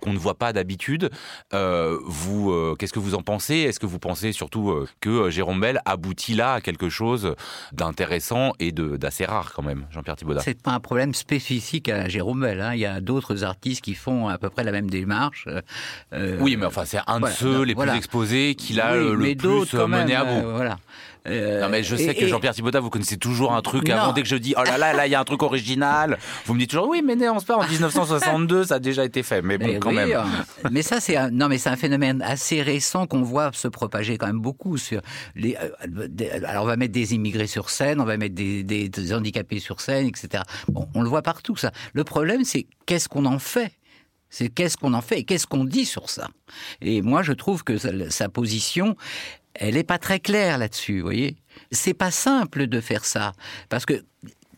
qu'on 0.00 0.12
ne 0.12 0.18
voit 0.18 0.38
pas 0.38 0.52
d'habitude, 0.52 1.10
euh, 1.54 1.98
vous, 2.04 2.52
euh, 2.52 2.76
qu'est-ce 2.78 2.92
que 2.92 2.98
vous 2.98 3.14
en 3.14 3.22
pensez? 3.22 3.56
Est-ce 3.56 3.80
que 3.80 3.86
vous 3.86 3.98
pensez 3.98 4.32
surtout 4.32 4.70
euh, 4.70 4.88
que 5.00 5.10
euh, 5.10 5.30
Jérôme 5.30 5.60
Bell 5.60 5.80
aboutit 5.84 6.34
là 6.34 6.54
à 6.54 6.60
quelque 6.60 6.88
chose 6.88 7.34
d'intéressant 7.72 8.52
et 8.58 8.72
d'assez 8.72 9.24
rare 9.24 9.52
quand 9.54 9.62
même, 9.62 9.86
Jean-Pierre 9.90 10.16
Thibaudat? 10.16 10.40
C'est 10.40 10.60
pas 10.60 10.72
un 10.72 10.80
problème 10.80 11.14
spécifique 11.14 11.88
à 11.88 12.08
Jérôme 12.08 12.40
Bell. 12.40 12.60
Hein. 12.60 12.74
Il 12.74 12.80
y 12.80 12.86
a 12.86 13.00
d'autres 13.00 13.44
artistes 13.44 13.82
qui 13.82 13.94
font 13.94 14.28
à 14.28 14.38
peu 14.38 14.50
près 14.50 14.64
la 14.64 14.72
même 14.72 14.90
démarche. 14.90 15.48
Euh, 16.12 16.38
oui, 16.40 16.56
mais 16.56 16.66
enfin, 16.66 16.84
c'est 16.84 17.00
un 17.06 17.20
de 17.20 17.26
ceux 17.26 17.62
les 17.72 17.74
voilà. 17.74 17.92
plus 17.92 17.98
exposés 17.98 18.54
qu'il 18.54 18.80
a 18.80 18.96
oui, 18.96 19.32
le 19.32 19.34
plus 19.34 19.74
mené 19.74 20.14
à 20.14 20.24
bout. 20.24 20.46
Euh, 20.46 20.56
voilà. 20.56 20.78
Euh, 21.28 21.60
non 21.60 21.68
mais 21.68 21.84
je 21.84 21.94
sais 21.94 22.06
et, 22.06 22.14
que 22.14 22.26
Jean-Pierre 22.26 22.52
Thibaudat, 22.52 22.80
vous 22.80 22.90
connaissez 22.90 23.16
toujours 23.16 23.54
un 23.54 23.62
truc 23.62 23.88
non. 23.88 23.94
avant 23.94 24.12
dès 24.12 24.22
que 24.22 24.28
je 24.28 24.34
dis 24.34 24.54
oh 24.58 24.64
là 24.64 24.76
là 24.76 24.92
là 24.92 25.06
il 25.06 25.10
y 25.10 25.14
a 25.14 25.20
un 25.20 25.24
truc 25.24 25.44
original, 25.44 26.18
vous 26.46 26.54
me 26.54 26.58
dites 26.58 26.70
toujours 26.70 26.88
oui 26.88 27.00
mais 27.04 27.14
né 27.14 27.28
on 27.28 27.38
se 27.38 27.46
pas 27.46 27.56
en 27.56 27.64
1962 27.64 28.64
ça 28.64 28.74
a 28.74 28.78
déjà 28.80 29.04
été 29.04 29.22
fait 29.22 29.40
mais 29.40 29.56
bon 29.56 29.66
mais 29.68 29.78
quand 29.78 29.90
oui, 29.90 29.96
même. 29.96 30.10
Euh, 30.10 30.68
mais 30.72 30.82
ça 30.82 30.98
c'est 30.98 31.16
un, 31.16 31.30
non 31.30 31.46
mais 31.46 31.58
c'est 31.58 31.70
un 31.70 31.76
phénomène 31.76 32.22
assez 32.22 32.60
récent 32.60 33.06
qu'on 33.06 33.22
voit 33.22 33.50
se 33.52 33.68
propager 33.68 34.18
quand 34.18 34.26
même 34.26 34.40
beaucoup 34.40 34.78
sur 34.78 35.00
les 35.36 35.56
euh, 35.62 36.08
des, 36.08 36.28
alors 36.28 36.64
on 36.64 36.66
va 36.66 36.76
mettre 36.76 36.92
des 36.92 37.14
immigrés 37.14 37.46
sur 37.46 37.70
scène, 37.70 38.00
on 38.00 38.04
va 38.04 38.16
mettre 38.16 38.34
des, 38.34 38.64
des, 38.64 38.88
des 38.88 39.14
handicapés 39.14 39.60
sur 39.60 39.80
scène 39.80 40.06
etc. 40.08 40.42
Bon 40.66 40.88
on 40.94 41.02
le 41.02 41.08
voit 41.08 41.22
partout 41.22 41.54
ça. 41.54 41.70
Le 41.92 42.02
problème 42.02 42.42
c'est 42.44 42.66
qu'est-ce 42.84 43.08
qu'on 43.08 43.26
en 43.26 43.38
fait 43.38 43.70
c'est 44.32 44.48
qu'est-ce 44.48 44.78
qu'on 44.78 44.94
en 44.94 45.02
fait 45.02 45.20
et 45.20 45.24
qu'est-ce 45.24 45.46
qu'on 45.46 45.66
dit 45.66 45.84
sur 45.84 46.08
ça. 46.08 46.26
Et 46.80 47.02
moi, 47.02 47.22
je 47.22 47.34
trouve 47.34 47.64
que 47.64 47.76
sa, 47.76 48.28
position, 48.30 48.96
elle 49.52 49.74
n'est 49.74 49.84
pas 49.84 49.98
très 49.98 50.20
claire 50.20 50.56
là-dessus, 50.56 51.00
vous 51.00 51.06
voyez. 51.06 51.36
C'est 51.70 51.92
pas 51.92 52.10
simple 52.10 52.66
de 52.66 52.80
faire 52.80 53.04
ça. 53.04 53.34
Parce 53.68 53.84
que, 53.84 54.02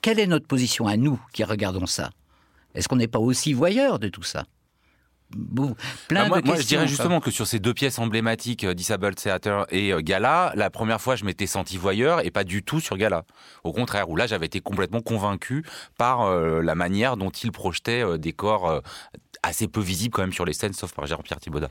quelle 0.00 0.20
est 0.20 0.28
notre 0.28 0.46
position 0.46 0.86
à 0.86 0.96
nous 0.96 1.20
qui 1.32 1.42
regardons 1.42 1.86
ça? 1.86 2.10
Est-ce 2.76 2.88
qu'on 2.88 2.96
n'est 2.96 3.08
pas 3.08 3.18
aussi 3.18 3.52
voyeurs 3.52 3.98
de 3.98 4.08
tout 4.08 4.22
ça? 4.22 4.44
Bon, 5.30 5.74
plein 6.08 6.24
bah 6.24 6.28
moi, 6.28 6.40
de 6.40 6.46
moi 6.46 6.56
je 6.56 6.66
dirais 6.66 6.86
justement 6.86 7.20
que 7.20 7.30
sur 7.30 7.46
ces 7.46 7.58
deux 7.58 7.74
pièces 7.74 7.98
emblématiques, 7.98 8.64
euh, 8.64 8.74
Disabled 8.74 9.16
Theater 9.16 9.66
et 9.70 9.92
euh, 9.92 10.00
Gala, 10.00 10.52
la 10.54 10.70
première 10.70 11.00
fois 11.00 11.16
je 11.16 11.24
m'étais 11.24 11.46
senti 11.46 11.76
voyeur 11.76 12.24
et 12.24 12.30
pas 12.30 12.44
du 12.44 12.62
tout 12.62 12.78
sur 12.80 12.96
Gala. 12.96 13.24
Au 13.64 13.72
contraire, 13.72 14.08
où 14.10 14.16
là 14.16 14.26
j'avais 14.26 14.46
été 14.46 14.60
complètement 14.60 15.00
convaincu 15.00 15.64
par 15.98 16.22
euh, 16.22 16.62
la 16.62 16.74
manière 16.74 17.16
dont 17.16 17.30
il 17.30 17.50
projetait 17.50 18.04
euh, 18.04 18.18
des 18.18 18.32
corps 18.32 18.68
euh, 18.68 18.80
assez 19.44 19.68
peu 19.68 19.80
visible 19.80 20.12
quand 20.12 20.22
même 20.22 20.32
sur 20.32 20.44
les 20.44 20.52
scènes, 20.52 20.72
sauf 20.72 20.92
par 20.92 21.06
Jean-Pierre 21.06 21.38
Thibaudat. 21.38 21.70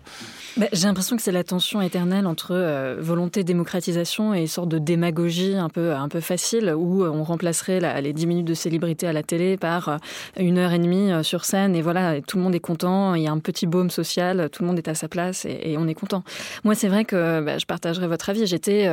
Bah, 0.57 0.67
J'ai 0.72 0.88
l'impression 0.88 1.15
que 1.15 1.22
c'est 1.22 1.31
la 1.31 1.43
tension 1.43 1.81
éternelle 1.81 2.27
entre 2.27 2.51
euh, 2.51 2.98
volonté 3.00 3.41
de 3.41 3.48
démocratisation 3.48 4.33
et 4.33 4.41
une 4.41 4.48
sorte 4.48 4.69
de 4.69 4.77
démagogie 4.77 5.55
un 5.55 5.69
peu, 5.69 5.93
un 5.93 6.07
peu 6.07 6.19
facile, 6.19 6.74
où 6.75 7.03
on 7.03 7.24
remplacerait 7.24 7.79
la, 7.79 8.00
les 8.01 8.13
10 8.13 8.27
minutes 8.27 8.45
de 8.45 8.53
célébrité 8.53 9.07
à 9.07 9.13
la 9.13 9.24
télé 9.24 9.57
par 9.57 9.89
euh, 9.89 9.98
une 10.38 10.57
heure 10.57 10.74
et 10.74 10.79
demie 10.79 11.12
euh, 11.12 11.24
sur 11.24 11.45
scène, 11.45 11.75
et 11.75 11.81
voilà, 11.81 12.17
et 12.17 12.22
tout 12.22 12.38
le 12.38 12.43
monde 12.43 12.55
est 12.55 12.60
content, 12.60 13.15
il 13.15 13.24
y 13.24 13.27
a 13.27 13.31
un 13.31 13.39
petit 13.43 13.67
baume 13.67 13.89
social, 13.89 14.50
tout 14.50 14.63
le 14.63 14.67
monde 14.67 14.77
est 14.77 14.88
à 14.88 14.95
sa 14.95 15.07
place, 15.07 15.45
et, 15.45 15.75
on 15.77 15.88
est 15.88 15.93
content. 15.93 16.23
Moi, 16.63 16.75
c'est 16.75 16.88
vrai 16.88 17.05
que 17.05 17.41
bah, 17.41 17.57
je 17.57 17.65
partagerai 17.65 18.07
votre 18.07 18.29
avis, 18.29 18.47
j'étais... 18.47 18.89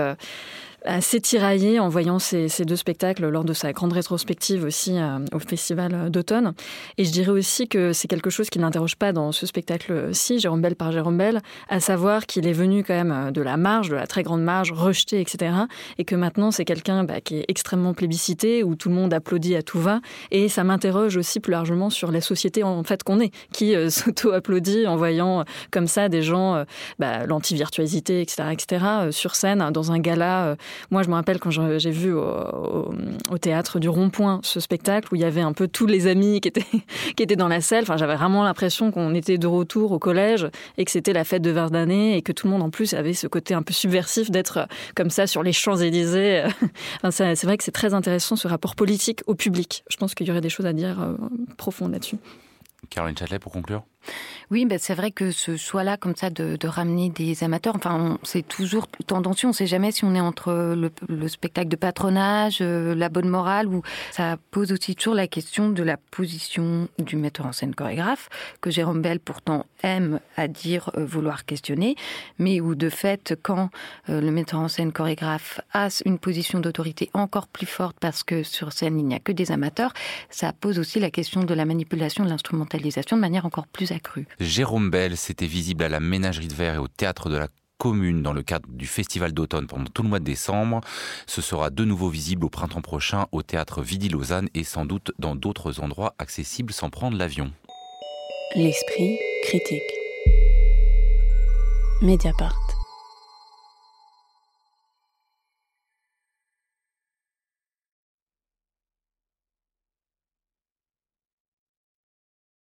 Euh, 0.86 0.98
assez 1.00 1.20
tiraillé 1.20 1.80
en 1.80 1.88
voyant 1.88 2.18
ces, 2.18 2.48
deux 2.66 2.76
spectacles 2.76 3.26
lors 3.28 3.44
de 3.44 3.54
sa 3.54 3.72
grande 3.72 3.94
rétrospective 3.94 4.64
aussi 4.64 4.98
euh, 4.98 5.18
au 5.32 5.38
festival 5.38 6.10
d'automne. 6.10 6.52
Et 6.98 7.06
je 7.06 7.10
dirais 7.10 7.30
aussi 7.30 7.68
que 7.68 7.94
c'est 7.94 8.06
quelque 8.06 8.28
chose 8.28 8.50
qui 8.50 8.58
n'interroge 8.58 8.96
pas 8.96 9.12
dans 9.12 9.32
ce 9.32 9.46
spectacle-ci, 9.46 10.38
Jérôme 10.38 10.60
Bell 10.60 10.76
par 10.76 10.92
Jérôme 10.92 11.16
Bell, 11.16 11.40
à 11.70 11.80
savoir 11.80 12.26
qu'il 12.26 12.46
est 12.46 12.52
venu 12.52 12.84
quand 12.84 12.92
même 13.02 13.32
de 13.32 13.40
la 13.40 13.56
marge, 13.56 13.88
de 13.88 13.94
la 13.94 14.06
très 14.06 14.22
grande 14.22 14.42
marge, 14.42 14.72
rejeté, 14.72 15.22
etc. 15.22 15.52
Et 15.96 16.04
que 16.04 16.14
maintenant 16.14 16.50
c'est 16.50 16.66
quelqu'un 16.66 17.04
bah, 17.04 17.22
qui 17.22 17.38
est 17.38 17.44
extrêmement 17.48 17.94
plébiscité, 17.94 18.62
où 18.62 18.74
tout 18.74 18.90
le 18.90 18.94
monde 18.94 19.14
applaudit 19.14 19.56
à 19.56 19.62
tout 19.62 19.80
va. 19.80 20.00
Et 20.30 20.50
ça 20.50 20.64
m'interroge 20.64 21.16
aussi 21.16 21.40
plus 21.40 21.52
largement 21.52 21.88
sur 21.88 22.12
la 22.12 22.20
société 22.20 22.62
en 22.62 22.84
fait 22.84 23.02
qu'on 23.02 23.20
est, 23.20 23.32
qui 23.52 23.74
euh, 23.74 23.88
s'auto-applaudit 23.90 24.86
en 24.86 24.96
voyant 24.96 25.40
euh, 25.40 25.44
comme 25.70 25.86
ça 25.86 26.08
des 26.08 26.22
gens, 26.22 26.56
euh, 26.56 26.64
bah, 26.98 27.24
l'anti-virtuosité, 27.26 28.20
etc., 28.20 28.48
etc., 28.52 28.84
euh, 28.86 29.12
sur 29.12 29.34
scène, 29.34 29.70
dans 29.72 29.92
un 29.92 29.98
gala 29.98 30.44
euh, 30.44 30.56
moi, 30.90 31.02
je 31.02 31.08
me 31.08 31.14
rappelle 31.14 31.38
quand 31.38 31.50
j'ai 31.50 31.90
vu 31.90 32.12
au, 32.12 33.38
théâtre 33.40 33.78
du 33.78 33.88
Rond-Point 33.88 34.40
ce 34.42 34.60
spectacle 34.60 35.08
où 35.12 35.16
il 35.16 35.22
y 35.22 35.24
avait 35.24 35.40
un 35.40 35.52
peu 35.52 35.68
tous 35.68 35.86
les 35.86 36.06
amis 36.06 36.40
qui 36.40 36.48
étaient, 36.48 36.64
qui 37.16 37.22
étaient 37.22 37.36
dans 37.36 37.48
la 37.48 37.60
salle. 37.60 37.82
Enfin, 37.82 37.96
j'avais 37.96 38.16
vraiment 38.16 38.42
l'impression 38.44 38.90
qu'on 38.90 39.14
était 39.14 39.38
de 39.38 39.46
retour 39.46 39.92
au 39.92 39.98
collège 39.98 40.48
et 40.78 40.84
que 40.84 40.90
c'était 40.90 41.12
la 41.12 41.24
fête 41.24 41.42
de 41.42 41.50
Verdanet 41.50 42.16
et 42.16 42.22
que 42.22 42.32
tout 42.32 42.46
le 42.46 42.52
monde 42.52 42.62
en 42.62 42.70
plus 42.70 42.94
avait 42.94 43.14
ce 43.14 43.26
côté 43.26 43.54
un 43.54 43.62
peu 43.62 43.72
subversif 43.72 44.30
d'être 44.30 44.68
comme 44.94 45.10
ça 45.10 45.26
sur 45.26 45.42
les 45.42 45.52
Champs-Élysées. 45.52 46.44
Enfin, 47.02 47.10
c'est 47.34 47.44
vrai 47.44 47.56
que 47.56 47.64
c'est 47.64 47.70
très 47.72 47.94
intéressant 47.94 48.36
ce 48.36 48.46
rapport 48.48 48.74
politique 48.74 49.22
au 49.26 49.34
public. 49.34 49.84
Je 49.90 49.96
pense 49.96 50.14
qu'il 50.14 50.26
y 50.26 50.30
aurait 50.30 50.40
des 50.40 50.48
choses 50.48 50.66
à 50.66 50.72
dire 50.72 51.00
euh, 51.00 51.14
profondes 51.56 51.92
là-dessus. 51.92 52.16
Caroline 52.88 53.16
Châtelet, 53.16 53.38
pour 53.38 53.52
conclure 53.52 53.84
oui, 54.50 54.64
ben 54.64 54.78
c'est 54.80 54.94
vrai 54.94 55.12
que 55.12 55.30
ce 55.30 55.56
choix-là, 55.56 55.96
comme 55.96 56.16
ça, 56.16 56.28
de, 56.28 56.58
ramener 56.66 57.08
des 57.08 57.44
amateurs, 57.44 57.76
enfin, 57.76 58.18
c'est 58.24 58.46
toujours 58.46 58.88
tendancieux. 59.06 59.46
On 59.46 59.50
ne 59.50 59.54
sait 59.54 59.68
jamais 59.68 59.92
si 59.92 60.04
on 60.04 60.14
est 60.14 60.20
entre 60.20 60.74
le, 60.74 60.90
le 61.08 61.28
spectacle 61.28 61.68
de 61.68 61.76
patronage, 61.76 62.58
euh, 62.60 62.94
la 62.96 63.08
bonne 63.08 63.28
morale, 63.28 63.68
ou 63.68 63.82
ça 64.10 64.38
pose 64.50 64.72
aussi 64.72 64.96
toujours 64.96 65.14
la 65.14 65.28
question 65.28 65.70
de 65.70 65.82
la 65.84 65.96
position 65.96 66.88
du 66.98 67.14
metteur 67.14 67.46
en 67.46 67.52
scène 67.52 67.76
chorégraphe, 67.76 68.28
que 68.60 68.70
Jérôme 68.70 69.02
Bell 69.02 69.20
pourtant 69.20 69.66
aime 69.84 70.18
à 70.36 70.48
dire 70.48 70.90
euh, 70.96 71.04
vouloir 71.04 71.44
questionner, 71.44 71.94
mais 72.38 72.60
où 72.60 72.74
de 72.74 72.88
fait, 72.88 73.34
quand 73.42 73.70
euh, 74.08 74.20
le 74.20 74.32
metteur 74.32 74.58
en 74.58 74.68
scène 74.68 74.90
chorégraphe 74.90 75.60
a 75.72 75.88
une 76.04 76.18
position 76.18 76.58
d'autorité 76.58 77.08
encore 77.14 77.46
plus 77.46 77.66
forte 77.66 77.96
parce 78.00 78.24
que 78.24 78.42
sur 78.42 78.72
scène 78.72 78.98
il 78.98 79.06
n'y 79.06 79.14
a 79.14 79.20
que 79.20 79.32
des 79.32 79.52
amateurs, 79.52 79.92
ça 80.28 80.52
pose 80.52 80.80
aussi 80.80 80.98
la 80.98 81.10
question 81.10 81.44
de 81.44 81.54
la 81.54 81.64
manipulation, 81.64 82.24
de 82.24 82.30
l'instrumentalisation 82.30 83.16
de 83.16 83.20
manière 83.20 83.46
encore 83.46 83.68
plus 83.68 83.89
accrue. 83.92 84.26
Jérôme 84.38 84.90
Bell, 84.90 85.16
c'était 85.16 85.46
visible 85.46 85.84
à 85.84 85.88
la 85.88 86.00
Ménagerie 86.00 86.48
de 86.48 86.54
Verre 86.54 86.74
et 86.74 86.78
au 86.78 86.88
Théâtre 86.88 87.28
de 87.28 87.36
la 87.36 87.48
commune 87.78 88.22
dans 88.22 88.34
le 88.34 88.42
cadre 88.42 88.68
du 88.68 88.86
festival 88.86 89.32
d'automne 89.32 89.66
pendant 89.66 89.86
tout 89.86 90.02
le 90.02 90.08
mois 90.10 90.18
de 90.18 90.24
décembre. 90.24 90.82
Ce 91.26 91.40
sera 91.40 91.70
de 91.70 91.84
nouveau 91.84 92.10
visible 92.10 92.44
au 92.44 92.50
printemps 92.50 92.82
prochain 92.82 93.26
au 93.32 93.42
théâtre 93.42 93.82
Vidi-Lausanne 93.82 94.48
et 94.54 94.64
sans 94.64 94.84
doute 94.84 95.12
dans 95.18 95.34
d'autres 95.34 95.80
endroits 95.80 96.14
accessibles 96.18 96.72
sans 96.72 96.90
prendre 96.90 97.16
l'avion. 97.16 97.50
L'esprit 98.54 99.18
critique. 99.44 99.82
Mediapart. 102.02 102.69